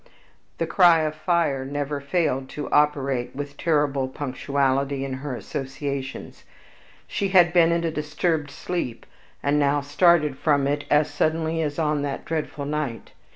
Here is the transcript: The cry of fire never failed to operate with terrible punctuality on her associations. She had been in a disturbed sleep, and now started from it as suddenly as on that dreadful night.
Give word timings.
The 0.57 0.65
cry 0.65 1.01
of 1.01 1.13
fire 1.13 1.63
never 1.63 2.01
failed 2.01 2.49
to 2.57 2.67
operate 2.71 3.35
with 3.35 3.55
terrible 3.55 4.07
punctuality 4.07 5.05
on 5.05 5.13
her 5.21 5.35
associations. 5.35 6.43
She 7.07 7.27
had 7.27 7.53
been 7.53 7.71
in 7.71 7.83
a 7.83 7.91
disturbed 7.91 8.49
sleep, 8.49 9.05
and 9.43 9.59
now 9.59 9.79
started 9.81 10.39
from 10.39 10.65
it 10.65 10.85
as 10.89 11.07
suddenly 11.07 11.61
as 11.61 11.77
on 11.77 12.01
that 12.01 12.25
dreadful 12.25 12.65
night. 12.65 13.11